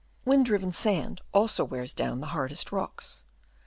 Wind 0.25 0.47
driven 0.47 0.71
sand 0.71 1.21
also 1.31 1.63
wears 1.63 1.93
down 1.93 2.21
the 2.21 2.29
hardest 2.33 2.71
rocks. 2.71 3.23